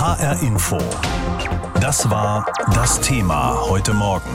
HR 0.00 0.40
Info. 0.40 0.78
Das 1.78 2.08
war 2.08 2.46
das 2.72 3.02
Thema 3.02 3.54
heute 3.68 3.92
Morgen. 3.92 4.30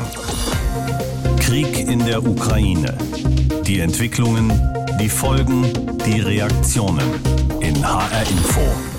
Krieg 1.40 1.80
in 1.80 2.06
der 2.06 2.24
Ukraine. 2.24 2.96
Die 3.66 3.80
Entwicklungen, 3.80 4.54
die 5.00 5.10
Folgen, 5.10 5.66
die 6.06 6.20
Reaktionen 6.20 7.16
in 7.62 7.84
HR 7.84 8.30
Info. 8.30 8.95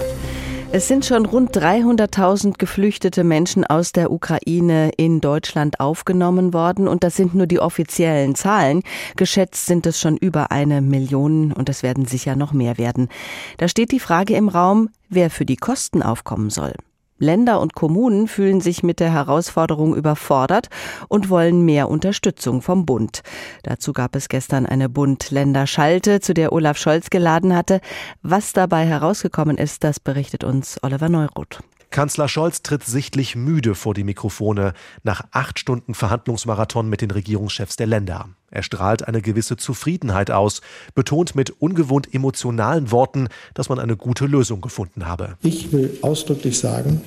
Es 0.77 0.89
sind 0.89 1.07
schon 1.07 1.25
rund 1.25 1.57
300.000 1.57 2.59
geflüchtete 2.59 3.25
Menschen 3.25 3.65
aus 3.65 3.93
der 3.93 4.13
Ukraine 4.13 4.91
in 4.99 5.23
Deutschland 5.23 5.81
aufgenommen 5.81 6.53
worden 6.53 6.87
und 6.87 7.03
das 7.03 7.17
sind 7.17 7.35
nur 7.35 7.47
die 7.47 7.61
offiziellen 7.61 8.35
Zahlen. 8.35 8.83
Geschätzt 9.17 9.65
sind 9.65 9.87
es 9.87 9.99
schon 9.99 10.19
über 10.19 10.51
eine 10.51 10.83
Million 10.83 11.55
und 11.55 11.71
es 11.71 11.83
werden 11.83 12.05
sicher 12.05 12.37
noch 12.37 12.53
mehr 12.53 12.77
werden. 12.77 13.09
Da 13.57 13.69
steht 13.69 13.91
die 13.91 14.01
Frage 14.01 14.37
im 14.37 14.51
Raum, 14.51 14.91
wer 15.09 15.31
für 15.31 15.47
die 15.47 15.57
Kosten 15.57 16.03
aufkommen 16.03 16.51
soll. 16.51 16.75
Länder 17.19 17.61
und 17.61 17.75
Kommunen 17.75 18.29
fühlen 18.29 18.61
sich 18.61 18.83
mit 18.83 19.01
der 19.01 19.13
Herausforderung 19.13 19.95
überfordert 19.95 20.69
und 21.09 21.31
wollen 21.31 21.65
mehr 21.65 21.89
Unterstützung 21.89 22.63
vom 22.63 22.87
Bund. 22.87 23.23
Dazu 23.63 23.93
gab 23.93 24.17
es 24.17 24.29
gestern 24.29 24.67
eine 24.67 24.89
Bund-Länder-Schalte, 24.89 26.21
zu 26.21 26.35
der 26.35 26.53
Olaf 26.53 26.79
Scholz 26.79 27.11
geladen 27.11 27.55
hatte. 27.55 27.81
Was 28.23 28.53
dabei 28.53 28.87
herausgekommen 28.87 29.57
ist, 29.59 29.85
das 29.85 30.01
berichtet 30.01 30.45
uns 30.45 30.79
Oliver 30.83 31.09
Neuroth. 31.09 31.61
Kanzler 31.91 32.29
Scholz 32.29 32.63
tritt 32.63 32.85
sichtlich 32.85 33.37
müde 33.37 33.75
vor 33.75 33.95
die 33.95 34.05
Mikrofone 34.05 34.75
nach 35.03 35.23
acht 35.31 35.59
Stunden 35.59 35.95
Verhandlungsmarathon 35.95 36.89
mit 36.89 37.01
den 37.01 37.11
Regierungschefs 37.11 37.77
der 37.77 37.87
Länder. 37.87 38.29
Er 38.57 38.63
strahlt 38.63 39.07
eine 39.07 39.21
gewisse 39.21 39.59
Zufriedenheit 39.59 40.31
aus, 40.31 40.63
betont 40.95 41.35
mit 41.35 41.51
ungewohnt 41.61 42.15
emotionalen 42.15 42.91
Worten, 42.91 43.29
dass 43.53 43.69
man 43.69 43.79
eine 43.79 43.99
gute 43.99 44.25
Lösung 44.25 44.63
gefunden 44.63 45.07
habe. 45.07 45.37
Ich 45.43 45.73
will 45.73 45.99
ausdrücklich 46.01 46.59
sagen, 46.59 47.03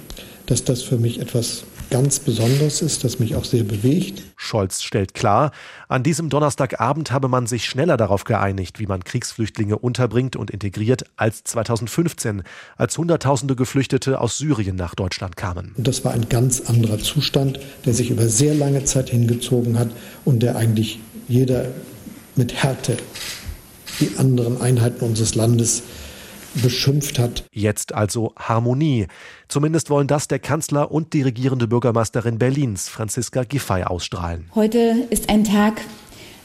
dass 0.45 0.63
das 0.63 0.83
für 0.83 0.97
mich 0.97 1.19
etwas 1.19 1.63
ganz 1.89 2.19
Besonderes 2.19 2.81
ist, 2.81 3.03
das 3.03 3.19
mich 3.19 3.35
auch 3.35 3.45
sehr 3.45 3.63
bewegt. 3.63 4.21
Scholz 4.35 4.83
stellt 4.83 5.13
klar, 5.13 5.51
an 5.87 6.03
diesem 6.03 6.29
Donnerstagabend 6.29 7.11
habe 7.11 7.27
man 7.27 7.47
sich 7.47 7.65
schneller 7.65 7.97
darauf 7.97 8.23
geeinigt, 8.23 8.79
wie 8.79 8.85
man 8.85 9.03
Kriegsflüchtlinge 9.03 9.77
unterbringt 9.77 10.35
und 10.35 10.51
integriert, 10.51 11.05
als 11.17 11.43
2015, 11.43 12.43
als 12.77 12.97
Hunderttausende 12.97 13.55
Geflüchtete 13.55 14.21
aus 14.21 14.37
Syrien 14.37 14.75
nach 14.75 14.95
Deutschland 14.95 15.35
kamen. 15.35 15.73
Und 15.77 15.87
das 15.87 16.05
war 16.05 16.13
ein 16.13 16.29
ganz 16.29 16.61
anderer 16.61 16.99
Zustand, 16.99 17.59
der 17.85 17.93
sich 17.93 18.09
über 18.11 18.27
sehr 18.27 18.53
lange 18.53 18.83
Zeit 18.85 19.09
hingezogen 19.09 19.79
hat 19.79 19.89
und 20.25 20.41
der 20.43 20.55
eigentlich 20.55 20.99
jeder 21.29 21.67
mit 22.35 22.53
Härte 22.53 22.97
die 23.99 24.17
anderen 24.17 24.59
Einheiten 24.61 25.05
unseres 25.05 25.35
Landes 25.35 25.83
beschimpft 26.55 27.19
hat. 27.19 27.45
Jetzt 27.51 27.93
also 27.93 28.33
Harmonie. 28.35 29.07
Zumindest 29.47 29.89
wollen 29.89 30.07
das 30.07 30.27
der 30.27 30.39
Kanzler 30.39 30.91
und 30.91 31.13
die 31.13 31.21
regierende 31.21 31.67
Bürgermeisterin 31.67 32.39
Berlins, 32.39 32.89
Franziska 32.89 33.43
Giffey, 33.43 33.83
ausstrahlen. 33.83 34.45
Heute 34.55 35.05
ist 35.11 35.29
ein 35.29 35.43
Tag, 35.43 35.81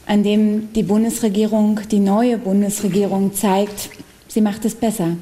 an 0.05 0.23
dem 0.23 0.71
die 0.73 0.83
Bundesregierung, 0.83 1.79
die 1.89 1.99
neue 1.99 2.37
Bundesregierung 2.37 3.33
zeigt, 3.33 3.89
sie 4.27 4.41
macht 4.41 4.63
es 4.65 4.75
besser. 4.75 5.17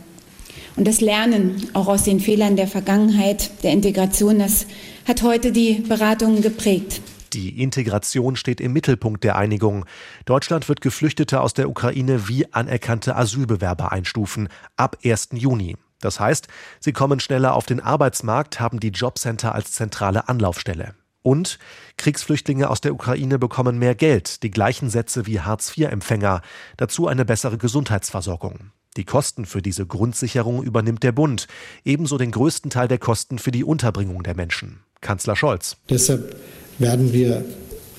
Und 0.75 0.87
das 0.87 1.01
Lernen 1.01 1.67
auch 1.73 1.87
aus 1.87 2.03
den 2.03 2.19
Fehlern 2.19 2.55
der 2.55 2.67
Vergangenheit, 2.67 3.51
der 3.63 3.71
Integration, 3.71 4.39
das 4.39 4.65
hat 5.07 5.21
heute 5.21 5.51
die 5.51 5.75
Beratungen 5.87 6.41
geprägt. 6.41 6.99
Die 7.33 7.61
Integration 7.61 8.35
steht 8.35 8.61
im 8.61 8.73
Mittelpunkt 8.73 9.23
der 9.23 9.35
Einigung. 9.35 9.85
Deutschland 10.25 10.69
wird 10.69 10.81
Geflüchtete 10.81 11.41
aus 11.41 11.53
der 11.53 11.67
Ukraine 11.67 12.27
wie 12.27 12.51
anerkannte 12.53 13.15
Asylbewerber 13.15 13.91
einstufen, 13.91 14.49
ab 14.75 14.97
1. 15.03 15.29
Juni. 15.33 15.75
Das 15.99 16.19
heißt, 16.19 16.47
sie 16.79 16.93
kommen 16.93 17.19
schneller 17.19 17.55
auf 17.55 17.65
den 17.65 17.79
Arbeitsmarkt, 17.79 18.59
haben 18.59 18.79
die 18.79 18.89
Jobcenter 18.89 19.55
als 19.55 19.71
zentrale 19.71 20.29
Anlaufstelle. 20.29 20.93
Und 21.23 21.57
Kriegsflüchtlinge 21.97 22.69
aus 22.69 22.81
der 22.81 22.93
Ukraine 22.93 23.39
bekommen 23.39 23.79
mehr 23.79 23.95
Geld, 23.95 24.43
die 24.43 24.51
gleichen 24.51 24.89
Sätze 24.89 25.25
wie 25.25 25.39
Hartz-IV-Empfänger, 25.39 26.41
dazu 26.77 27.07
eine 27.07 27.25
bessere 27.25 27.57
Gesundheitsversorgung. 27.57 28.71
Die 28.97 29.05
Kosten 29.05 29.45
für 29.45 29.61
diese 29.61 29.87
Grundsicherung 29.87 30.61
übernimmt 30.61 31.01
der 31.01 31.13
Bund, 31.13 31.47
ebenso 31.83 32.17
den 32.17 32.31
größten 32.31 32.69
Teil 32.69 32.89
der 32.89 32.99
Kosten 32.99 33.39
für 33.39 33.51
die 33.51 33.63
Unterbringung 33.63 34.21
der 34.21 34.35
Menschen. 34.35 34.81
Kanzler 35.01 35.35
Scholz. 35.35 35.77
Deshalb 35.89 36.35
werden 36.79 37.13
wir 37.13 37.43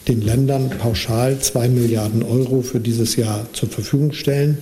den 0.09 0.21
Ländern 0.21 0.71
pauschal 0.71 1.39
zwei 1.41 1.69
Milliarden 1.69 2.23
Euro 2.23 2.62
für 2.62 2.81
dieses 2.81 3.17
Jahr 3.17 3.47
zur 3.53 3.69
Verfügung 3.69 4.12
stellen, 4.12 4.59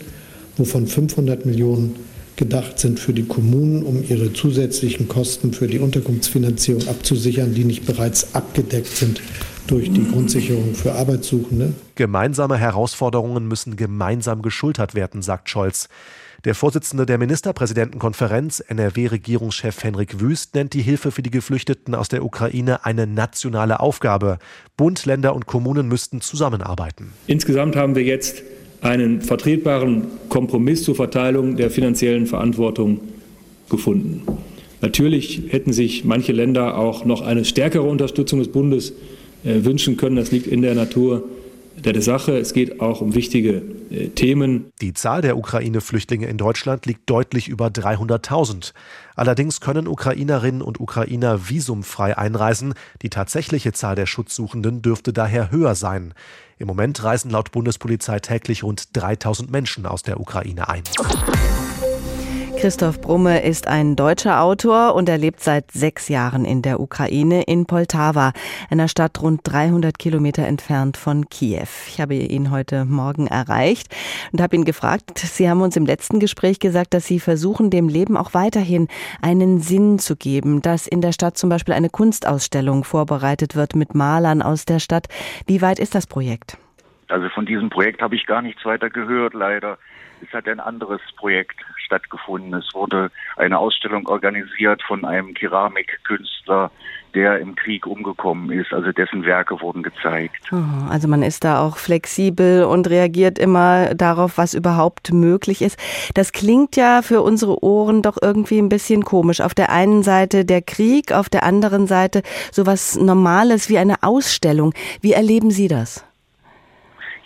wovon 0.56 0.86
500 0.86 1.46
Millionen 1.46 1.96
gedacht 2.36 2.78
sind 2.78 2.98
für 2.98 3.12
die 3.12 3.24
Kommunen, 3.24 3.82
um 3.82 4.02
ihre 4.08 4.32
zusätzlichen 4.32 5.08
Kosten 5.08 5.52
für 5.52 5.66
die 5.66 5.78
Unterkunftsfinanzierung 5.78 6.88
abzusichern, 6.88 7.54
die 7.54 7.64
nicht 7.64 7.84
bereits 7.84 8.34
abgedeckt 8.34 8.96
sind 8.96 9.20
durch 9.66 9.92
die 9.92 10.04
Grundsicherung 10.04 10.74
für 10.74 10.92
Arbeitssuchende. 10.92 11.72
Gemeinsame 12.02 12.58
Herausforderungen 12.58 13.46
müssen 13.46 13.76
gemeinsam 13.76 14.42
geschultert 14.42 14.96
werden, 14.96 15.22
sagt 15.22 15.48
Scholz. 15.48 15.88
Der 16.44 16.56
Vorsitzende 16.56 17.06
der 17.06 17.16
Ministerpräsidentenkonferenz, 17.16 18.58
NRW-Regierungschef 18.58 19.84
Henrik 19.84 20.18
Wüst, 20.18 20.56
nennt 20.56 20.74
die 20.74 20.82
Hilfe 20.82 21.12
für 21.12 21.22
die 21.22 21.30
Geflüchteten 21.30 21.94
aus 21.94 22.08
der 22.08 22.24
Ukraine 22.24 22.84
eine 22.84 23.06
nationale 23.06 23.78
Aufgabe. 23.78 24.40
Bund, 24.76 25.06
Länder 25.06 25.32
und 25.36 25.46
Kommunen 25.46 25.86
müssten 25.86 26.20
zusammenarbeiten. 26.20 27.12
Insgesamt 27.28 27.76
haben 27.76 27.94
wir 27.94 28.02
jetzt 28.02 28.42
einen 28.80 29.22
vertretbaren 29.22 30.02
Kompromiss 30.28 30.82
zur 30.82 30.96
Verteilung 30.96 31.54
der 31.54 31.70
finanziellen 31.70 32.26
Verantwortung 32.26 32.98
gefunden. 33.70 34.22
Natürlich 34.80 35.42
hätten 35.50 35.72
sich 35.72 36.04
manche 36.04 36.32
Länder 36.32 36.76
auch 36.76 37.04
noch 37.04 37.20
eine 37.20 37.44
stärkere 37.44 37.84
Unterstützung 37.84 38.40
des 38.40 38.48
Bundes 38.48 38.92
äh, 39.44 39.62
wünschen 39.62 39.96
können. 39.96 40.16
Das 40.16 40.32
liegt 40.32 40.48
in 40.48 40.62
der 40.62 40.74
Natur 40.74 41.22
der 41.90 42.02
Sache. 42.02 42.38
Es 42.38 42.52
geht 42.52 42.80
auch 42.80 43.00
um 43.00 43.14
wichtige 43.14 43.62
äh, 43.90 44.08
Themen. 44.08 44.70
Die 44.80 44.94
Zahl 44.94 45.22
der 45.22 45.36
Ukraine-Flüchtlinge 45.36 46.26
in 46.26 46.38
Deutschland 46.38 46.86
liegt 46.86 47.10
deutlich 47.10 47.48
über 47.48 47.66
300.000. 47.66 48.72
Allerdings 49.16 49.60
können 49.60 49.88
Ukrainerinnen 49.88 50.62
und 50.62 50.78
Ukrainer 50.78 51.48
visumfrei 51.48 52.16
einreisen. 52.16 52.74
Die 53.02 53.10
tatsächliche 53.10 53.72
Zahl 53.72 53.96
der 53.96 54.06
Schutzsuchenden 54.06 54.82
dürfte 54.82 55.12
daher 55.12 55.50
höher 55.50 55.74
sein. 55.74 56.14
Im 56.58 56.68
Moment 56.68 57.02
reisen 57.02 57.30
laut 57.30 57.50
Bundespolizei 57.50 58.20
täglich 58.20 58.62
rund 58.62 58.96
3000 58.96 59.50
Menschen 59.50 59.84
aus 59.84 60.02
der 60.02 60.20
Ukraine 60.20 60.68
ein. 60.68 60.84
Christoph 62.62 63.00
Brumme 63.00 63.42
ist 63.42 63.66
ein 63.66 63.96
deutscher 63.96 64.40
Autor 64.40 64.94
und 64.94 65.08
er 65.08 65.18
lebt 65.18 65.40
seit 65.40 65.72
sechs 65.72 66.08
Jahren 66.08 66.44
in 66.44 66.62
der 66.62 66.78
Ukraine 66.78 67.42
in 67.42 67.66
Poltawa, 67.66 68.32
einer 68.70 68.86
Stadt 68.86 69.20
rund 69.20 69.40
300 69.42 69.98
Kilometer 69.98 70.46
entfernt 70.46 70.96
von 70.96 71.28
Kiew. 71.28 71.66
Ich 71.88 72.00
habe 72.00 72.14
ihn 72.14 72.52
heute 72.52 72.84
Morgen 72.84 73.26
erreicht 73.26 73.92
und 74.30 74.40
habe 74.40 74.54
ihn 74.54 74.64
gefragt, 74.64 75.18
Sie 75.18 75.50
haben 75.50 75.60
uns 75.60 75.76
im 75.76 75.86
letzten 75.86 76.20
Gespräch 76.20 76.60
gesagt, 76.60 76.94
dass 76.94 77.04
Sie 77.04 77.18
versuchen, 77.18 77.68
dem 77.68 77.88
Leben 77.88 78.16
auch 78.16 78.32
weiterhin 78.32 78.86
einen 79.22 79.58
Sinn 79.58 79.98
zu 79.98 80.14
geben, 80.14 80.62
dass 80.62 80.86
in 80.86 81.00
der 81.00 81.10
Stadt 81.10 81.36
zum 81.36 81.50
Beispiel 81.50 81.74
eine 81.74 81.90
Kunstausstellung 81.90 82.84
vorbereitet 82.84 83.56
wird 83.56 83.74
mit 83.74 83.96
Malern 83.96 84.40
aus 84.40 84.66
der 84.66 84.78
Stadt. 84.78 85.08
Wie 85.48 85.62
weit 85.62 85.80
ist 85.80 85.96
das 85.96 86.06
Projekt? 86.06 86.58
Also 87.08 87.28
von 87.30 87.44
diesem 87.44 87.70
Projekt 87.70 88.02
habe 88.02 88.14
ich 88.14 88.24
gar 88.24 88.40
nichts 88.40 88.64
weiter 88.64 88.88
gehört, 88.88 89.34
leider. 89.34 89.78
Es 90.22 90.32
hat 90.32 90.46
ein 90.46 90.60
anderes 90.60 91.00
Projekt 91.16 91.56
stattgefunden. 91.92 92.54
Es 92.54 92.74
wurde 92.74 93.10
eine 93.36 93.58
Ausstellung 93.58 94.08
organisiert 94.08 94.82
von 94.82 95.04
einem 95.04 95.34
Keramikkünstler, 95.34 96.70
der 97.14 97.40
im 97.40 97.54
Krieg 97.54 97.86
umgekommen 97.86 98.50
ist. 98.50 98.72
Also 98.72 98.90
dessen 98.92 99.24
Werke 99.26 99.60
wurden 99.60 99.82
gezeigt. 99.82 100.50
Also 100.88 101.08
man 101.08 101.22
ist 101.22 101.44
da 101.44 101.60
auch 101.60 101.76
flexibel 101.76 102.64
und 102.64 102.88
reagiert 102.88 103.38
immer 103.38 103.94
darauf, 103.94 104.38
was 104.38 104.54
überhaupt 104.54 105.12
möglich 105.12 105.60
ist. 105.60 105.78
Das 106.14 106.32
klingt 106.32 106.76
ja 106.76 107.02
für 107.02 107.20
unsere 107.20 107.62
Ohren 107.62 108.00
doch 108.00 108.16
irgendwie 108.20 108.58
ein 108.58 108.70
bisschen 108.70 109.04
komisch. 109.04 109.42
Auf 109.42 109.54
der 109.54 109.70
einen 109.70 110.02
Seite 110.02 110.46
der 110.46 110.62
Krieg, 110.62 111.12
auf 111.12 111.28
der 111.28 111.42
anderen 111.42 111.86
Seite 111.86 112.22
sowas 112.50 112.96
Normales 112.96 113.68
wie 113.68 113.78
eine 113.78 114.02
Ausstellung. 114.02 114.72
Wie 115.02 115.12
erleben 115.12 115.50
Sie 115.50 115.68
das? 115.68 116.06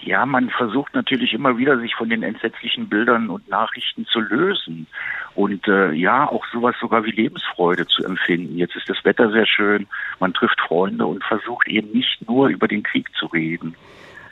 Ja, 0.06 0.24
man 0.24 0.50
versucht 0.50 0.94
natürlich 0.94 1.32
immer 1.32 1.58
wieder, 1.58 1.80
sich 1.80 1.96
von 1.96 2.08
den 2.08 2.22
entsetzlichen 2.22 2.88
Bildern 2.88 3.28
und 3.28 3.48
Nachrichten 3.48 4.06
zu 4.06 4.20
lösen 4.20 4.86
und 5.34 5.66
äh, 5.66 5.90
ja, 5.90 6.28
auch 6.28 6.44
sowas 6.52 6.76
sogar 6.80 7.04
wie 7.04 7.10
Lebensfreude 7.10 7.88
zu 7.88 8.04
empfinden. 8.04 8.56
Jetzt 8.56 8.76
ist 8.76 8.88
das 8.88 9.04
Wetter 9.04 9.32
sehr 9.32 9.46
schön, 9.46 9.88
man 10.20 10.32
trifft 10.32 10.60
Freunde 10.60 11.06
und 11.06 11.24
versucht 11.24 11.66
eben 11.66 11.90
nicht 11.90 12.24
nur 12.28 12.46
über 12.46 12.68
den 12.68 12.84
Krieg 12.84 13.08
zu 13.18 13.26
reden. 13.26 13.74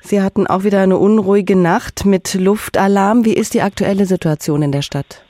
Sie 0.00 0.22
hatten 0.22 0.46
auch 0.46 0.62
wieder 0.62 0.80
eine 0.80 0.96
unruhige 0.96 1.56
Nacht 1.56 2.06
mit 2.06 2.34
Luftalarm. 2.34 3.24
Wie 3.24 3.34
ist 3.34 3.52
die 3.52 3.62
aktuelle 3.62 4.04
Situation 4.04 4.62
in 4.62 4.70
der 4.70 4.82
Stadt? 4.82 5.24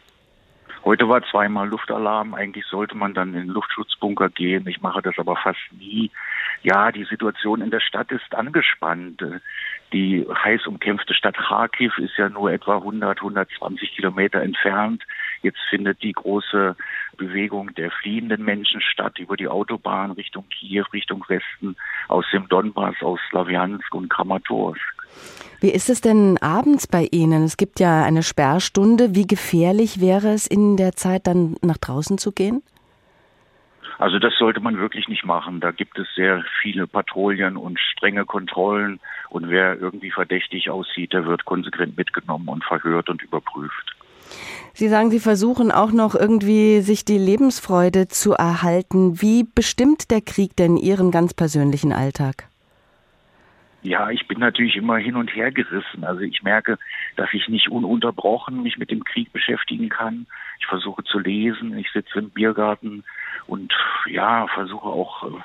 Heute 0.85 1.09
war 1.09 1.23
zweimal 1.31 1.69
Luftalarm. 1.69 2.35
Eigentlich 2.35 2.67
sollte 2.67 2.95
man 2.95 3.15
dann 3.15 3.29
in 3.29 3.47
den 3.47 3.49
Luftschutzbunker 3.49 4.29
gehen. 4.29 4.67
Ich 4.69 4.83
mache 4.83 5.01
das 5.01 5.15
aber 5.17 5.37
fast 5.37 5.73
nie. 5.79 6.11
Ja, 6.63 6.93
die 6.93 7.05
Situation 7.05 7.63
in 7.63 7.71
der 7.71 7.81
Stadt 7.81 8.13
ist 8.13 8.35
angespannt 8.35 9.23
Die 9.95 10.27
heiß 10.29 10.67
umkämpfte 10.67 11.15
Stadt 11.15 11.37
Kharkiv 11.37 11.99
ist 11.99 12.17
ja 12.19 12.29
nur 12.29 12.51
etwa 12.51 12.79
100, 12.79 13.19
120 13.19 13.95
Kilometer 13.95 14.43
entfernt. 14.43 15.05
Jetzt 15.43 15.61
findet 15.71 16.03
die 16.03 16.11
große 16.11 16.75
Bewegung 17.17 17.73
der 17.77 17.93
fliehenden 17.93 18.45
Menschen 18.45 18.81
statt 18.81 19.21
über 19.21 19.37
die 19.37 19.47
Autobahn 19.47 20.11
Richtung 20.11 20.49
Kiew, 20.49 20.83
Richtung 20.93 21.25
Westen, 21.29 21.77
aus 22.09 22.25
dem 22.33 22.49
Donbass, 22.49 22.97
aus 23.03 23.21
Slawiansk 23.31 23.95
und 23.95 24.11
Kramatorsk. 24.11 24.83
Wie 25.61 25.71
ist 25.71 25.89
es 25.89 26.01
denn 26.01 26.39
abends 26.39 26.89
bei 26.89 27.07
Ihnen? 27.13 27.45
Es 27.45 27.57
gibt 27.57 27.79
ja 27.79 28.03
eine 28.03 28.25
Sperrstunde. 28.25 29.15
Wie 29.15 29.29
gefährlich 29.29 30.01
wäre 30.01 30.31
es 30.31 30.49
in 30.49 30.77
der 30.77 30.95
Zeit 30.95 31.29
dann 31.29 31.55
nach 31.63 31.79
draußen 31.79 32.19
zu 32.19 32.33
gehen? 32.33 32.65
Also 33.99 34.19
das 34.19 34.35
sollte 34.39 34.61
man 34.61 34.79
wirklich 34.79 35.09
nicht 35.09 35.25
machen. 35.25 35.61
Da 35.61 35.71
gibt 35.71 35.99
es 35.99 36.07
sehr 36.15 36.45
viele 36.61 36.87
Patrouillen 36.87 37.57
und 37.57 37.79
strenge 37.79 38.25
Kontrollen. 38.25 39.01
Und 39.31 39.49
wer 39.49 39.79
irgendwie 39.79 40.11
verdächtig 40.11 40.71
aussieht, 40.71 41.13
der 41.13 41.27
wird 41.27 41.45
konsequent 41.45 41.97
mitgenommen 41.97 42.49
und 42.49 42.65
verhört 42.65 43.09
und 43.09 43.23
überprüft. 43.23 43.97
Sie 44.73 44.89
sagen, 44.89 45.11
Sie 45.11 45.21
versuchen 45.21 45.71
auch 45.71 45.93
noch 45.93 46.15
irgendwie 46.15 46.81
sich 46.81 47.05
die 47.05 47.19
Lebensfreude 47.19 48.09
zu 48.09 48.33
erhalten. 48.33 49.21
Wie 49.21 49.45
bestimmt 49.45 50.11
der 50.11 50.21
Krieg 50.21 50.57
denn 50.57 50.77
Ihren 50.77 51.11
ganz 51.11 51.35
persönlichen 51.35 51.93
Alltag? 51.93 52.49
Ja, 53.85 54.09
ich 54.09 54.27
bin 54.27 54.39
natürlich 54.39 54.77
immer 54.77 54.97
hin 54.97 55.15
und 55.15 55.37
her 55.37 55.53
gerissen. 55.53 56.05
Also 56.05 56.23
ich 56.23 56.43
merke, 56.43 56.79
dass 57.17 57.29
ich 57.35 57.49
nicht 57.49 57.69
ununterbrochen 57.69 58.63
mich 58.63 58.79
mit 58.79 58.91
dem 58.91 59.05
Krieg 59.05 59.31
beschäftigen 59.31 59.91
kann. 59.91 60.27
Ich 60.59 60.65
versuche 60.65 61.05
zu 61.05 61.19
lesen, 61.19 61.77
ich 61.77 61.93
sitze 61.93 62.21
im 62.21 62.31
Biergarten 62.31 63.05
und 63.47 63.75
ja, 64.07 64.47
versuche 64.47 64.89
auch 64.89 65.25
äh, 65.25 65.41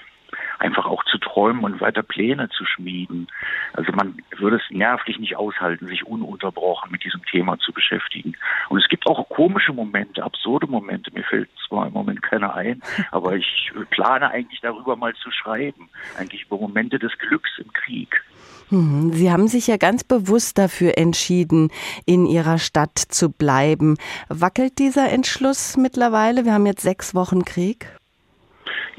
einfach 0.60 0.86
auch 0.86 1.04
zu 1.06 1.18
träumen 1.18 1.64
und 1.64 1.82
weiter 1.82 2.04
Pläne 2.04 2.50
zu 2.50 2.66
schmieden. 2.66 3.28
Also 3.74 3.92
man 3.94 4.22
würde 4.38 4.58
es 4.58 4.70
nervlich 4.70 5.18
nicht 5.20 5.38
aushalten, 5.38 5.88
sich 5.88 6.06
ununterbrochen 6.06 6.92
mit 6.92 7.04
diesem 7.04 7.24
Thema 7.26 7.58
zu 7.60 7.72
beschäftigen. 7.72 8.36
Und 8.70 8.80
es 8.80 8.88
gibt 8.90 9.08
auch 9.08 9.28
komische 9.30 9.74
Momente, 9.74 10.24
absurde 10.24 10.68
Momente. 10.68 11.12
Mir 11.14 11.24
fällt 11.24 11.50
zwar 11.68 11.88
im 11.88 11.94
Moment 11.94 12.22
keiner 12.22 12.54
ein, 12.54 12.82
aber 13.12 13.36
ich 13.36 13.72
plane 13.90 14.30
eigentlich 14.30 14.60
darüber 14.62 14.96
mal 14.96 15.14
zu 15.16 15.32
schreiben. 15.32 15.90
Eigentlich 16.18 16.44
über 16.44 16.58
Momente 16.58 17.00
des 17.00 17.18
Glücks 17.18 17.58
im 17.58 17.72
Krieg. 17.74 18.22
Mhm. 18.70 19.14
Sie 19.14 19.32
haben 19.32 19.48
sich 19.48 19.68
ja 19.68 19.78
ganz 19.78 20.04
bewusst 20.04 20.58
dafür 20.58 20.98
entschieden, 20.98 21.72
in 22.06 22.26
Ihrer 22.26 22.60
Stadt 22.60 22.98
zu 22.98 23.30
bleiben. 23.32 23.98
Wackelt 24.28 24.78
dieser 24.80 25.10
Entschluss 25.12 25.78
mittlerweile? 25.78 26.46
Wir 26.46 26.54
haben 26.54 26.66
jetzt 26.66 26.82
sechs 26.82 27.16
Wochen 27.16 27.46
Krieg. 27.46 27.99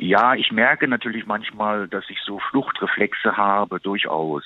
Ja, 0.02 0.34
ich 0.34 0.50
merke 0.50 0.88
natürlich 0.88 1.26
manchmal, 1.26 1.86
dass 1.86 2.08
ich 2.08 2.18
so 2.24 2.38
Fluchtreflexe 2.38 3.36
habe, 3.36 3.80
durchaus. 3.80 4.44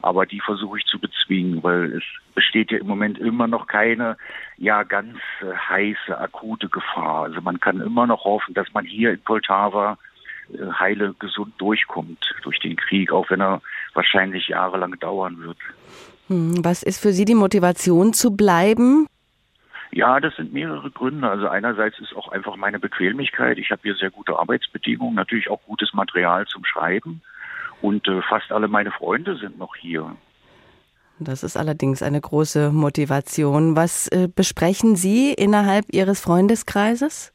Aber 0.00 0.24
die 0.24 0.40
versuche 0.40 0.78
ich 0.78 0.86
zu 0.86 0.98
bezwingen, 0.98 1.62
weil 1.62 1.98
es 1.98 2.02
besteht 2.34 2.70
ja 2.70 2.78
im 2.78 2.86
Moment 2.86 3.18
immer 3.18 3.46
noch 3.46 3.66
keine, 3.66 4.16
ja, 4.56 4.82
ganz 4.82 5.18
äh, 5.42 5.54
heiße, 5.54 6.18
akute 6.18 6.70
Gefahr. 6.70 7.24
Also 7.24 7.42
man 7.42 7.60
kann 7.60 7.82
immer 7.82 8.06
noch 8.06 8.24
hoffen, 8.24 8.54
dass 8.54 8.72
man 8.72 8.86
hier 8.86 9.12
in 9.12 9.20
Poltava 9.20 9.98
äh, 10.54 10.72
heile, 10.72 11.14
gesund 11.18 11.52
durchkommt 11.58 12.34
durch 12.42 12.58
den 12.60 12.76
Krieg, 12.76 13.12
auch 13.12 13.28
wenn 13.28 13.42
er 13.42 13.60
wahrscheinlich 13.92 14.48
jahrelang 14.48 14.98
dauern 15.00 15.38
wird. 15.38 15.58
Hm, 16.28 16.64
was 16.64 16.82
ist 16.82 17.02
für 17.02 17.12
Sie 17.12 17.26
die 17.26 17.34
Motivation 17.34 18.14
zu 18.14 18.34
bleiben? 18.34 19.06
Ja, 19.94 20.18
das 20.18 20.34
sind 20.34 20.52
mehrere 20.52 20.90
Gründe. 20.90 21.30
Also 21.30 21.46
einerseits 21.46 22.00
ist 22.00 22.16
auch 22.16 22.26
einfach 22.32 22.56
meine 22.56 22.80
Bequemlichkeit. 22.80 23.58
Ich 23.58 23.70
habe 23.70 23.82
hier 23.84 23.94
sehr 23.94 24.10
gute 24.10 24.36
Arbeitsbedingungen, 24.36 25.14
natürlich 25.14 25.48
auch 25.48 25.62
gutes 25.66 25.94
Material 25.94 26.46
zum 26.46 26.64
Schreiben. 26.64 27.22
Und 27.80 28.08
äh, 28.08 28.20
fast 28.22 28.50
alle 28.50 28.66
meine 28.66 28.90
Freunde 28.90 29.36
sind 29.36 29.56
noch 29.56 29.76
hier. 29.76 30.16
Das 31.20 31.44
ist 31.44 31.56
allerdings 31.56 32.02
eine 32.02 32.20
große 32.20 32.72
Motivation. 32.72 33.76
Was 33.76 34.08
äh, 34.08 34.26
besprechen 34.26 34.96
Sie 34.96 35.32
innerhalb 35.32 35.84
Ihres 35.92 36.20
Freundeskreises? 36.20 37.32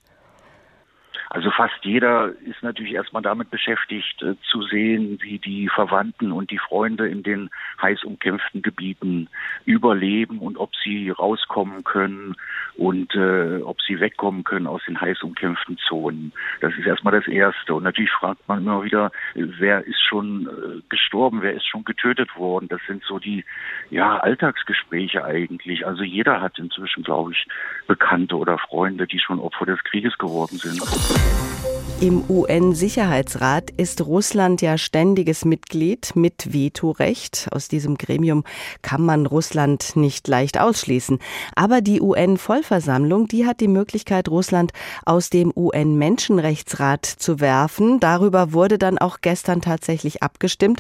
Also 1.30 1.52
fast 1.52 1.76
jeder 1.84 2.30
ist 2.46 2.64
natürlich 2.64 2.94
erstmal 2.94 3.22
damit 3.22 3.52
beschäftigt, 3.52 4.22
äh, 4.24 4.34
zu 4.50 4.64
sehen, 4.64 5.20
wie 5.22 5.38
die 5.38 5.70
Verwandten 5.70 6.32
und 6.32 6.50
die 6.50 6.58
Freunde 6.58 7.08
in 7.08 7.22
den 7.22 7.52
heiß 7.82 8.04
umkämpften 8.04 8.64
Gebieten 8.64 9.30
überleben 9.66 10.40
und 10.40 10.58
ob 10.58 10.72
sie 10.84 11.12
rauskommen 11.12 11.84
können 11.84 12.36
und 12.78 13.14
äh, 13.14 13.62
ob 13.62 13.80
sie 13.82 14.00
wegkommen 14.00 14.44
können 14.44 14.66
aus 14.66 14.82
den 14.88 15.00
heiß 15.00 15.22
umkämpften 15.22 15.78
Zonen. 15.88 16.34
Das 16.62 16.74
ist 16.80 16.88
erstmal 16.88 17.14
das 17.14 17.28
Erste. 17.28 17.76
Und 17.76 17.84
natürlich 17.84 18.12
fragt 18.12 18.48
man 18.48 18.60
immer 18.60 18.84
wieder, 18.84 19.12
wer 19.36 19.86
ist 19.86 20.02
schon 20.02 20.48
äh, 20.48 20.82
gestorben, 20.90 21.44
wer 21.44 21.54
ist 21.54 21.68
schon 21.68 21.84
getötet 21.84 22.36
worden. 22.38 22.70
Das 22.70 22.82
sind 22.88 23.04
so 23.04 23.20
die 23.20 23.46
ja, 23.92 24.18
Alltagsgespräche 24.18 25.24
eigentlich. 25.24 25.86
Also 25.86 26.02
jeder 26.02 26.42
hat 26.42 26.58
inzwischen, 26.58 27.04
glaube 27.04 27.34
ich, 27.34 27.46
Bekannte 27.88 28.36
oder 28.36 28.58
Freunde, 28.58 29.06
die 29.06 29.20
schon 29.20 29.40
Opfer 29.40 29.68
des 29.68 29.84
Krieges 29.84 30.18
geworden 30.18 30.58
sind. 30.58 30.80
Im 32.02 32.24
UN-Sicherheitsrat 32.30 33.72
ist 33.72 34.06
Russland 34.06 34.62
ja 34.62 34.78
ständiges 34.78 35.44
Mitglied 35.44 36.16
mit 36.16 36.54
Vetorecht. 36.54 37.50
Aus 37.52 37.68
diesem 37.68 37.98
Gremium 37.98 38.46
kann 38.82 39.02
man 39.02 39.26
Russland 39.26 39.98
nicht 39.98 40.26
leicht 40.30 40.62
ausschließen. 40.62 41.20
Aber 41.56 41.82
die 41.82 42.00
UN-Vollversammlung, 42.00 43.28
die 43.28 43.46
hat 43.46 43.60
die 43.60 43.68
Möglichkeit, 43.68 44.30
Russland 44.30 44.72
aus 45.06 45.30
dem 45.30 45.52
UN-Menschenrechtsrat 45.54 47.06
zu 47.06 47.42
werfen. 47.42 48.00
Darüber 48.00 48.54
wurde 48.54 48.78
dann 48.78 48.98
auch 48.98 49.18
gestern 49.20 49.60
tatsächlich 49.60 50.24
abgestimmt. 50.24 50.80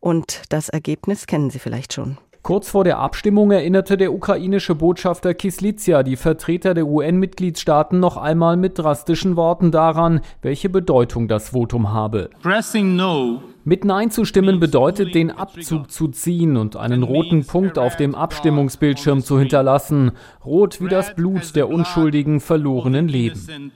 Und 0.00 0.42
das 0.48 0.68
Ergebnis 0.68 1.28
kennen 1.28 1.50
Sie 1.50 1.60
vielleicht 1.60 1.92
schon. 1.92 2.18
Kurz 2.46 2.70
vor 2.70 2.84
der 2.84 2.98
Abstimmung 2.98 3.50
erinnerte 3.50 3.96
der 3.96 4.12
ukrainische 4.12 4.76
Botschafter 4.76 5.34
Kislizia 5.34 6.04
die 6.04 6.14
Vertreter 6.14 6.74
der 6.74 6.86
UN-Mitgliedstaaten 6.86 7.98
noch 7.98 8.16
einmal 8.16 8.56
mit 8.56 8.78
drastischen 8.78 9.34
Worten 9.34 9.72
daran, 9.72 10.20
welche 10.42 10.68
Bedeutung 10.68 11.26
das 11.26 11.48
Votum 11.48 11.92
habe. 11.92 12.30
Pressing 12.40 12.94
no 12.94 13.42
mit 13.66 13.84
Nein 13.84 14.12
zu 14.12 14.24
stimmen 14.24 14.60
bedeutet, 14.60 15.16
den 15.16 15.32
Abzug 15.32 15.90
zu 15.90 16.06
ziehen 16.06 16.56
und 16.56 16.76
einen 16.76 17.02
roten 17.02 17.44
Punkt 17.44 17.78
auf 17.80 17.96
dem 17.96 18.14
Abstimmungsbildschirm 18.14 19.22
zu 19.24 19.40
hinterlassen. 19.40 20.12
Rot 20.44 20.80
wie 20.80 20.88
das 20.88 21.16
Blut 21.16 21.56
der 21.56 21.68
unschuldigen 21.68 22.38
verlorenen 22.38 23.08
Leben. 23.08 23.72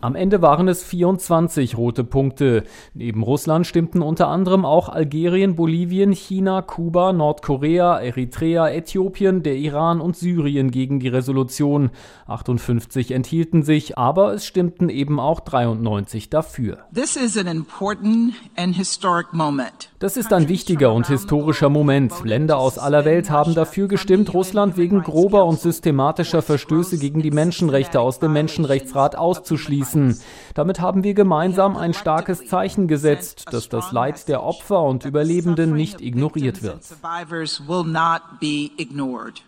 Am 0.00 0.14
Ende 0.14 0.42
waren 0.42 0.68
es 0.68 0.84
24 0.84 1.76
rote 1.76 2.04
Punkte. 2.04 2.62
Neben 2.92 3.22
Russland 3.22 3.66
stimmten 3.66 4.00
unter 4.00 4.28
anderem 4.28 4.64
auch 4.64 4.90
Algerien, 4.90 5.56
Bolivien, 5.56 6.12
China, 6.12 6.62
Kuba, 6.62 7.12
Nordkorea, 7.12 7.98
Eritrea, 7.98 8.68
Äthiopien, 8.68 9.42
der 9.42 9.56
Iran 9.56 10.00
und 10.00 10.16
Syrien 10.16 10.70
gegen 10.70 11.00
die 11.00 11.08
Resolution. 11.08 11.90
58 12.28 13.10
enthielten 13.10 13.64
sich, 13.64 13.98
aber 13.98 14.34
es 14.34 14.46
stimmten 14.46 14.88
eben 14.88 15.18
auch 15.18 15.40
93 15.40 16.30
dafür. 16.30 16.78
This 16.94 17.16
is 17.16 17.36
an 17.36 17.48
important 17.48 18.03
das 20.04 20.18
ist 20.18 20.34
ein 20.34 20.50
wichtiger 20.50 20.92
und 20.92 21.06
historischer 21.06 21.70
Moment. 21.70 22.12
Länder 22.24 22.58
aus 22.58 22.76
aller 22.76 23.06
Welt 23.06 23.30
haben 23.30 23.54
dafür 23.54 23.88
gestimmt, 23.88 24.34
Russland 24.34 24.76
wegen 24.76 25.02
grober 25.02 25.46
und 25.46 25.58
systematischer 25.60 26.42
Verstöße 26.42 26.98
gegen 26.98 27.22
die 27.22 27.30
Menschenrechte 27.30 28.00
aus 28.00 28.18
dem 28.18 28.34
Menschenrechtsrat 28.34 29.16
auszuschließen. 29.16 30.18
Damit 30.52 30.82
haben 30.82 31.04
wir 31.04 31.14
gemeinsam 31.14 31.78
ein 31.78 31.94
starkes 31.94 32.46
Zeichen 32.46 32.86
gesetzt, 32.86 33.46
dass 33.50 33.70
das 33.70 33.92
Leid 33.92 34.28
der 34.28 34.42
Opfer 34.42 34.82
und 34.82 35.06
Überlebenden 35.06 35.72
nicht 35.72 36.02
ignoriert 36.02 36.62
wird. 36.62 36.82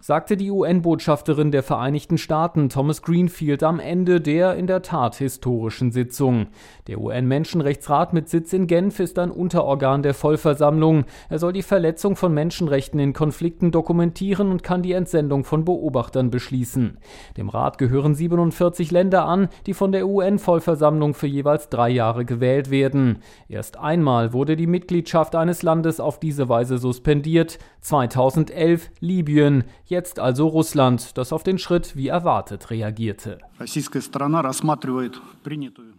Sagte 0.01 0.39
die 0.39 0.51
UN-Botschafterin 0.51 1.51
der 1.51 1.65
Vereinigten 1.65 2.17
Staaten 2.17 2.71
Thomas 2.71 3.03
Greenfield 3.03 3.63
am 3.63 3.79
Ende 3.79 4.23
der 4.23 4.55
in 4.55 4.67
der 4.67 4.81
Tat 4.81 5.17
historischen 5.17 5.93
Sitzung. 5.93 6.47
Der 6.87 6.99
UN-Menschenrechtsrat 6.99 8.15
mit 8.15 8.31
Sitz 8.31 8.46
in 8.53 8.67
Genf 8.67 9.01
ist 9.01 9.19
ein 9.19 9.31
Unterorgan 9.31 10.03
der 10.03 10.15
Vollversammlung. 10.15 11.05
Er 11.29 11.39
soll 11.39 11.53
die 11.53 11.63
Verletzung 11.63 12.17
von 12.17 12.35
Menschenrechten 12.35 13.01
in 13.01 13.13
Konflikten 13.13 13.71
dokumentieren 13.71 14.51
und 14.51 14.63
kann 14.63 14.83
die 14.83 14.93
Entsendung 14.93 15.45
von 15.45 15.65
Beobachtern 15.65 16.31
beschließen. 16.31 16.99
Dem 17.37 17.49
Rat 17.49 17.79
gehören 17.79 18.15
47 18.15 18.91
Länder 18.91 19.25
an, 19.25 19.49
die 19.67 19.75
von 19.75 19.93
der 19.93 20.07
UN-Vollversammlung 20.07 21.15
für 21.15 21.27
jeweils 21.27 21.69
drei 21.69 21.91
Jahre 21.91 22.25
gewählt 22.25 22.71
werden. 22.71 23.19
Erst 23.49 23.79
einmal 23.79 24.33
wurde 24.33 24.57
die 24.57 24.67
Mitgliedschaft 24.67 25.35
eines 25.35 25.63
Landes 25.63 26.01
auf 26.01 26.21
diese 26.21 26.49
Weise 26.49 26.79
suspendiert. 26.79 27.59
2011 27.81 28.91
Libyen, 29.01 29.65
jetzt 29.85 30.19
also 30.19 30.49
Russland, 30.49 31.17
das 31.17 31.33
auf 31.33 31.45
den 31.45 31.59
Schritt 31.59 31.97
wie 31.97 32.09
erwartet 32.09 32.71
reagierte. 32.71 33.39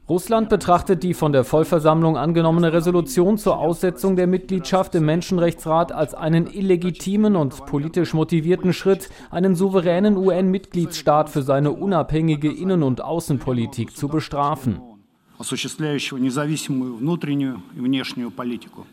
Russland 0.10 0.50
betrachtet 0.50 1.04
die 1.04 1.14
von 1.14 1.32
der 1.32 1.44
Vollversammlung 1.44 2.18
angenommene 2.38 2.72
Resolution 2.72 3.40
zur 3.40 3.58
Aussetzung 3.58 4.16
der 4.16 4.28
Mitgliedschaft 4.28 4.94
im 4.94 5.06
Menschenrechtsrat 5.06 5.92
als 5.92 6.14
einen 6.14 6.46
illegitimen 6.46 7.36
und 7.36 7.66
politisch 7.66 8.14
motivierten 8.14 8.74
Schritt, 8.74 9.10
einen 9.32 9.56
souveränen 9.56 10.18
UN-Mitgliedsstaat 10.18 11.32
für 11.32 11.42
seine 11.42 11.72
unabhängige 11.72 12.52
Innen- 12.52 12.84
und 12.84 13.04
Außenpolitik 13.04 13.98
zu 13.98 14.08
bestrafen. 14.08 14.87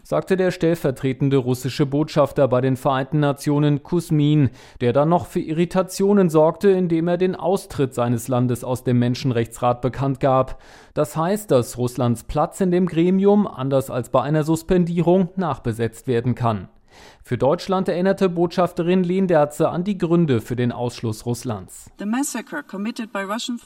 Sagte 0.03 0.37
der 0.37 0.51
stellvertretende 0.51 1.39
russische 1.39 1.87
Botschafter 1.87 2.49
bei 2.49 2.61
den 2.61 2.77
Vereinten 2.77 3.21
Nationen 3.21 3.83
Kusmin, 3.83 4.51
der 4.83 4.93
dann 4.93 5.09
noch 5.09 5.27
für 5.27 5.41
Irritationen 5.41 6.29
sorgte, 6.29 6.69
indem 6.69 7.09
er 7.09 7.17
den 7.17 7.35
Austritt 7.35 7.95
seines 7.95 8.29
Landes 8.29 8.63
aus 8.63 8.85
dem 8.85 8.99
Menschenrechtsrat 8.99 9.81
bekannt 9.81 10.21
gab. 10.21 10.61
Das 10.93 11.17
heißt, 11.17 11.51
dass 11.51 11.79
Russlands 11.79 12.25
Platz 12.25 12.61
in 12.61 12.71
dem 12.71 12.87
Gremium, 12.87 13.47
anders 13.47 13.89
als 13.89 14.11
bei 14.11 14.21
einer 14.21 14.45
Suspendierung, 14.45 15.31
nachbesetzt 15.37 16.07
werden 16.07 16.35
kann. 16.35 16.69
Für 17.27 17.39
Deutschland 17.39 17.89
erinnerte 17.89 18.29
Botschafterin 18.29 19.03
Lehndерze 19.03 19.71
an 19.71 19.83
die 19.83 19.97
Gründe 19.97 20.43
für 20.43 20.57
den 20.57 20.73
Ausschluss 20.73 21.25
Russlands. 21.25 21.91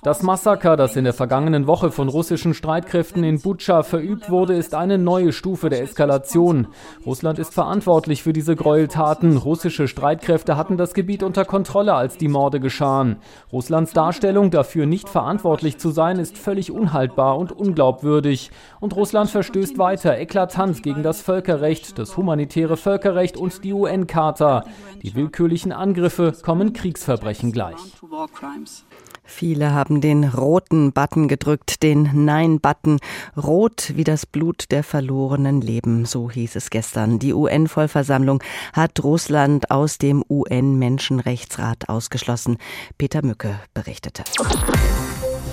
Das 0.04 0.22
Massaker, 0.22 0.76
das 0.76 0.94
in 0.94 1.02
der 1.02 1.12
vergangenen 1.12 1.66
Woche 1.66 1.90
von 1.90 2.08
russischen 2.08 2.54
Streitkräften 2.54 3.24
in 3.24 3.40
Butscha 3.40 3.82
verübt 3.82 4.30
wurde, 4.30 4.54
ist 4.54 4.76
eine 4.76 4.96
neue 4.96 5.32
Stufe 5.32 5.70
der 5.70 5.82
Eskalation. 5.82 6.68
Russland 7.04 7.40
ist 7.40 7.52
verantwortlich 7.52 8.22
für 8.22 8.32
diese 8.32 8.54
Gräueltaten. 8.54 9.36
Russische 9.36 9.88
Streitkräfte 9.88 10.56
hatten 10.56 10.76
das 10.76 10.94
Gebiet 10.94 11.24
unter 11.24 11.44
Kontrolle, 11.44 11.94
als 11.94 12.16
die 12.16 12.28
Morde 12.28 12.60
geschahen. 12.60 13.16
Russlands 13.52 13.92
Darstellung, 13.92 14.52
dafür 14.52 14.86
nicht 14.86 15.08
verantwortlich 15.08 15.78
zu 15.78 15.90
sein, 15.90 16.20
ist 16.20 16.38
völlig 16.38 16.70
unhaltbar 16.70 17.36
und 17.36 17.50
unglaubwürdig. 17.50 18.52
Und 18.78 18.94
Russland 18.94 19.30
verstößt 19.30 19.78
weiter 19.78 20.16
eklatant 20.16 20.84
gegen 20.84 21.02
das 21.02 21.22
Völkerrecht, 21.22 21.98
das 21.98 22.16
humanitäre 22.16 22.76
Völkerrecht 22.76 23.17
und 23.18 23.48
und 23.48 23.64
die 23.64 23.72
UN-Charta. 23.72 24.64
Die 25.02 25.14
willkürlichen 25.14 25.72
Angriffe 25.72 26.34
kommen 26.42 26.72
Kriegsverbrechen 26.72 27.50
gleich. 27.52 27.78
Viele 29.24 29.72
haben 29.72 30.00
den 30.00 30.24
roten 30.24 30.92
Button 30.92 31.28
gedrückt, 31.28 31.82
den 31.82 32.24
Nein-Button. 32.24 32.98
Rot 33.36 33.92
wie 33.94 34.04
das 34.04 34.24
Blut 34.24 34.70
der 34.70 34.82
verlorenen 34.82 35.60
Leben, 35.60 36.06
so 36.06 36.30
hieß 36.30 36.56
es 36.56 36.70
gestern. 36.70 37.18
Die 37.18 37.34
UN-Vollversammlung 37.34 38.42
hat 38.72 39.02
Russland 39.04 39.70
aus 39.70 39.98
dem 39.98 40.24
UN-Menschenrechtsrat 40.28 41.88
ausgeschlossen. 41.88 42.56
Peter 42.96 43.24
Mücke 43.24 43.60
berichtete. 43.74 44.24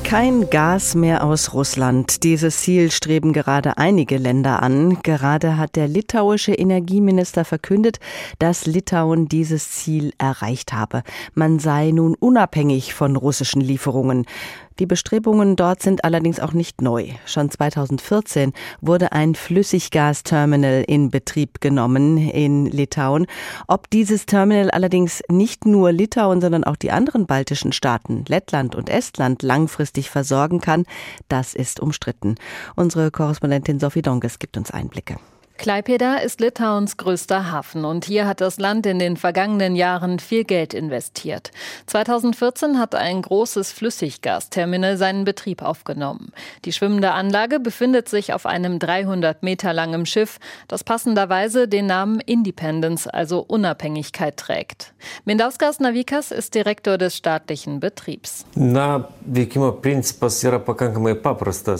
Kein 0.06 0.52
Gas 0.52 0.94
mehr 0.94 1.24
aus 1.24 1.56
Russland. 1.56 2.24
Dieses 2.24 2.60
Ziel 2.60 2.92
streben 2.92 3.34
gerade 3.34 3.80
einige 3.80 4.18
Länder 4.18 4.62
an. 4.62 5.00
Gerade 5.02 5.58
hat 5.58 5.76
der 5.76 5.88
litauische 5.88 6.54
Energieminister 6.54 7.44
verkündet, 7.44 7.98
dass 8.38 8.68
Litauen 8.68 9.28
dieses 9.28 9.72
Ziel 9.72 10.14
erreicht 10.20 10.74
habe. 10.74 11.02
Man 11.34 11.58
sei 11.58 11.90
nun 11.90 12.14
unabhängig 12.14 12.94
von 12.94 13.16
russischen 13.16 13.62
Lieferungen. 13.62 14.28
Die 14.80 14.86
Bestrebungen 14.86 15.56
dort 15.56 15.82
sind 15.82 16.04
allerdings 16.04 16.42
auch 16.42 16.52
nicht 16.52 16.82
neu. 16.82 17.12
Schon 17.26 17.50
2014 17.50 18.52
wurde 18.82 19.14
ein 19.14 19.34
Flüssiggasterminal 19.34 20.84
in 20.86 21.10
Betrieb 21.12 21.62
genommen 21.62 22.18
in 22.18 22.66
Litauen. 22.66 23.26
Ob 23.68 23.90
dieses 23.90 24.26
Terminal 24.26 24.70
allerdings 24.72 25.24
nicht 25.30 25.66
nur 25.66 25.94
Litauen, 25.94 26.42
sondern 26.42 26.66
auch 26.66 26.76
die 26.76 26.92
anderen 26.92 27.26
baltischen 27.26 27.72
Staaten, 27.72 28.26
Lettland 28.28 28.76
und 28.76 28.90
Estland 28.90 29.44
langfristig 29.44 30.10
versorgen 30.10 30.60
kann, 30.60 30.84
das 31.30 31.54
ist 31.54 31.80
umstritten. 31.80 32.36
Unsere 32.76 33.12
Korrespondentin 33.12 33.80
Sophie 33.80 34.02
Donges 34.02 34.40
gibt 34.40 34.58
uns 34.58 34.72
Einblicke. 34.72 35.16
Klaipeda 35.58 36.18
ist 36.18 36.42
Litauens 36.42 36.98
größter 36.98 37.50
Hafen 37.52 37.86
und 37.86 38.06
hier 38.06 38.28
hat 38.28 38.42
das 38.42 38.60
Land 38.60 38.86
in 38.86 39.00
den 39.00 39.16
vergangenen 39.16 39.76
Jahren 39.76 40.20
viel 40.20 40.44
Geld 40.44 40.74
investiert. 40.74 41.52
2014 41.88 42.78
hat 42.78 42.94
ein 42.94 43.22
großes 43.22 43.72
Flüssiggasterminal 43.72 44.98
seinen 44.98 45.24
Betrieb 45.24 45.62
aufgenommen. 45.62 46.34
Die 46.66 46.74
schwimmende 46.74 47.12
Anlage 47.14 47.60
befindet 47.60 48.10
sich 48.10 48.34
auf 48.34 48.46
einem 48.46 48.80
300 48.80 49.44
Meter 49.44 49.74
langen 49.74 50.06
Schiff, 50.06 50.40
das 50.68 50.84
passenderweise 50.84 51.68
den 51.68 51.86
Namen 51.86 52.20
Independence, 52.20 53.08
also 53.08 53.40
Unabhängigkeit 53.40 54.38
trägt. 54.38 54.94
Mindauskas 55.24 55.80
Navikas 55.80 56.32
ist 56.32 56.54
Direktor 56.54 56.98
des 56.98 57.16
staatlichen 57.16 57.80
Betriebs. 57.80 58.46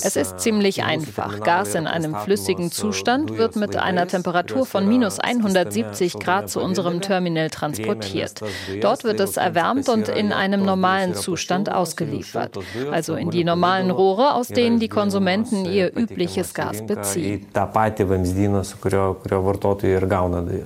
Es 0.06 0.16
ist 0.16 0.40
ziemlich 0.40 0.84
einfach. 0.84 1.42
Gas 1.42 1.76
in 1.76 1.88
einem 1.88 2.16
flüssigen 2.16 2.72
Zustand 2.72 3.38
wird 3.38 3.56
mit 3.58 3.65
mit 3.66 3.78
einer 3.78 4.08
Temperatur 4.08 4.66
von 4.66 4.88
minus 4.88 5.20
170 5.20 6.20
Grad 6.20 6.50
zu 6.50 6.62
unserem 6.62 7.02
Terminal 7.02 7.50
transportiert. 7.50 8.42
Dort 8.82 9.04
wird 9.04 9.20
es 9.20 9.38
erwärmt 9.38 9.90
und 9.90 10.08
in 10.08 10.32
einem 10.32 10.64
normalen 10.64 11.16
Zustand 11.16 11.72
ausgeliefert, 11.72 12.60
also 12.92 13.16
in 13.16 13.32
die 13.32 13.44
normalen 13.44 13.90
Rohre, 13.90 14.36
aus 14.36 14.50
denen 14.50 14.80
die 14.80 14.88
Konsumenten 14.88 15.66
ihr 15.66 15.98
übliches 15.98 16.54
Gas 16.54 16.86
beziehen. 16.86 17.48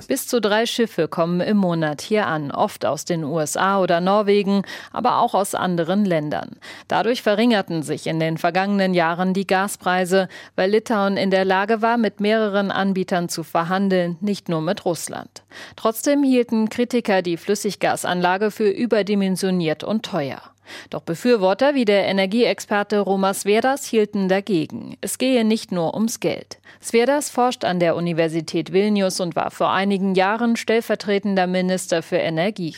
Bis 0.08 0.28
zu 0.28 0.42
drei 0.42 0.66
Schiffe 0.66 1.08
kommen 1.08 1.40
im 1.40 1.58
Monat 1.58 2.02
hier 2.02 2.28
an, 2.28 2.52
oft 2.52 2.86
aus 2.86 3.06
den 3.06 3.24
USA 3.24 3.80
oder 3.80 4.02
Norwegen, 4.02 4.64
aber 4.92 5.20
auch 5.20 5.34
aus 5.34 5.56
anderen 5.56 6.04
Ländern. 6.04 6.58
Dadurch 6.90 7.22
verringerten 7.22 7.82
sich 7.82 8.08
in 8.08 8.20
den 8.20 8.38
vergangenen 8.38 8.94
Jahren 8.94 9.34
die 9.34 9.48
Gaspreise, 9.48 10.28
weil 10.56 10.72
Litauen 10.72 11.16
in 11.16 11.32
der 11.32 11.46
Lage 11.46 11.82
war, 11.82 11.98
mit 11.98 12.20
mehreren 12.20 12.72
Anbietern 12.72 12.89
Anbietern 12.90 13.30
zu 13.30 13.44
verhandeln, 13.44 14.18
nicht 14.20 14.50
nur 14.50 14.62
mit 14.62 14.84
Russland. 14.84 15.44
Trotzdem 15.76 16.24
hielten 16.24 16.70
Kritiker 16.70 17.22
die 17.22 17.38
Flüssiggasanlage 17.38 18.50
für 18.50 18.70
überdimensioniert 18.70 19.84
und 19.84 20.04
teuer. 20.04 20.42
Doch 20.90 21.02
Befürworter 21.02 21.76
wie 21.76 21.86
der 21.86 22.06
Energieexperte 22.06 23.00
Romas 23.00 23.44
Veras 23.44 23.86
hielten 23.86 24.30
dagegen. 24.30 24.98
Es 25.02 25.18
gehe 25.18 25.44
nicht 25.46 25.72
nur 25.72 25.94
ums 25.94 26.20
Geld. 26.20 26.60
Svedas 26.82 27.30
forscht 27.30 27.66
an 27.66 27.80
der 27.80 27.96
Universität 27.96 28.72
Vilnius 28.72 29.20
und 29.20 29.36
war 29.36 29.52
vor 29.52 29.72
einigen 29.72 30.16
Jahren 30.16 30.56
stellvertretender 30.56 31.48
Minister 31.48 32.02
für 32.02 32.18
Energie. 32.18 32.76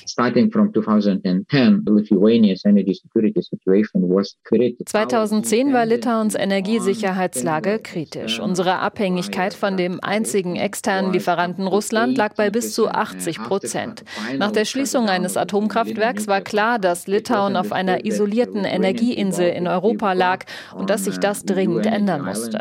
2010 4.85 5.73
war 5.73 5.85
Litauens 5.85 6.35
Energiesicherheitslage 6.35 7.79
kritisch. 7.79 8.39
Unsere 8.39 8.79
Abhängigkeit 8.79 9.53
von 9.53 9.77
dem 9.77 9.99
einzigen 10.01 10.55
externen 10.55 11.13
Lieferanten 11.13 11.67
Russland 11.67 12.17
lag 12.17 12.35
bei 12.35 12.49
bis 12.49 12.73
zu 12.73 12.87
80 12.87 13.43
Prozent. 13.43 14.03
Nach 14.37 14.51
der 14.51 14.65
Schließung 14.65 15.09
eines 15.09 15.37
Atomkraftwerks 15.37 16.27
war 16.27 16.41
klar, 16.41 16.79
dass 16.79 17.07
Litauen 17.07 17.55
auf 17.55 17.71
einer 17.81 18.05
isolierten 18.05 18.63
Energieinsel 18.63 19.49
in 19.49 19.67
Europa 19.67 20.13
lag 20.13 20.45
und 20.75 20.89
dass 20.89 21.05
sich 21.05 21.17
das 21.17 21.43
dringend 21.43 21.85
ändern 21.85 22.23
musste. 22.23 22.59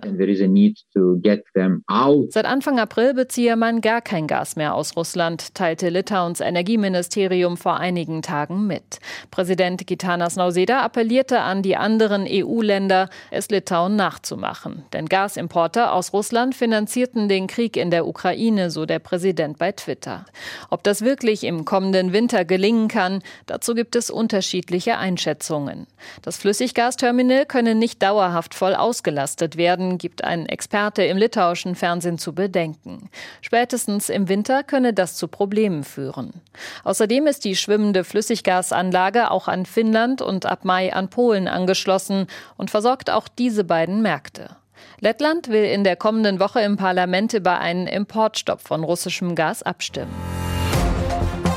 Seit 2.30 2.44
Anfang 2.46 2.78
April 2.78 3.14
beziehe 3.14 3.56
man 3.56 3.80
gar 3.80 4.00
kein 4.00 4.26
Gas 4.26 4.56
mehr 4.56 4.74
aus 4.74 4.96
Russland, 4.96 5.54
teilte 5.54 5.88
Litauens 5.90 6.40
Energieministerium 6.40 7.56
vor 7.56 7.76
einigen 7.76 8.22
Tagen 8.22 8.66
mit. 8.66 8.98
Präsident 9.30 9.86
Gitanas 9.86 10.36
Nauseda 10.36 10.80
appellierte 10.80 11.40
an 11.40 11.62
die 11.62 11.76
anderen 11.76 12.26
EU-Länder, 12.28 13.08
es 13.30 13.50
Litauen 13.50 13.96
nachzumachen. 13.96 14.84
Denn 14.92 15.06
Gasimporte 15.06 15.90
aus 15.92 16.12
Russland 16.12 16.54
finanzierten 16.54 17.28
den 17.28 17.46
Krieg 17.46 17.76
in 17.76 17.90
der 17.90 18.06
Ukraine, 18.06 18.70
so 18.70 18.86
der 18.86 18.98
Präsident 18.98 19.58
bei 19.58 19.72
Twitter. 19.72 20.24
Ob 20.70 20.82
das 20.82 21.02
wirklich 21.02 21.44
im 21.44 21.64
kommenden 21.64 22.12
Winter 22.12 22.44
gelingen 22.44 22.88
kann, 22.88 23.20
dazu 23.46 23.74
gibt 23.74 23.96
es 23.96 24.10
unterschiedliche 24.10 24.96
Einschätzungen. 25.10 25.86
Das 26.22 26.36
Flüssiggasterminal 26.36 27.44
könne 27.44 27.74
nicht 27.74 28.02
dauerhaft 28.02 28.54
voll 28.54 28.74
ausgelastet 28.74 29.56
werden, 29.56 29.98
gibt 29.98 30.22
ein 30.22 30.46
Experte 30.46 31.02
im 31.02 31.16
litauischen 31.16 31.74
Fernsehen 31.74 32.18
zu 32.18 32.32
bedenken. 32.32 33.10
Spätestens 33.40 34.08
im 34.08 34.28
Winter 34.28 34.62
könne 34.62 34.94
das 34.94 35.16
zu 35.16 35.26
Problemen 35.26 35.82
führen. 35.82 36.40
Außerdem 36.84 37.26
ist 37.26 37.44
die 37.44 37.56
schwimmende 37.56 38.04
Flüssiggasanlage 38.04 39.30
auch 39.30 39.48
an 39.48 39.66
Finnland 39.66 40.22
und 40.22 40.46
ab 40.46 40.64
Mai 40.64 40.92
an 40.92 41.10
Polen 41.10 41.48
angeschlossen 41.48 42.26
und 42.56 42.70
versorgt 42.70 43.10
auch 43.10 43.26
diese 43.26 43.64
beiden 43.64 44.02
Märkte. 44.02 44.56
Lettland 45.00 45.48
will 45.48 45.64
in 45.64 45.82
der 45.82 45.96
kommenden 45.96 46.38
Woche 46.40 46.60
im 46.60 46.76
Parlament 46.76 47.32
über 47.32 47.58
einen 47.58 47.86
Importstopp 47.86 48.60
von 48.60 48.84
russischem 48.84 49.34
Gas 49.34 49.62
abstimmen. 49.62 50.14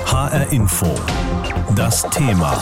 HR 0.07 0.51
Info. 0.51 0.88
Das 1.75 2.03
Thema. 2.10 2.62